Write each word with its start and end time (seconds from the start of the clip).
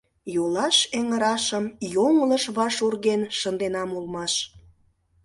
Йолаш 0.35 0.77
эҥырашым 0.99 1.65
йоҥылыш 1.93 2.43
ваш 2.57 2.75
урген 2.85 3.21
шынденам 3.39 3.89
улмаш. 3.97 4.33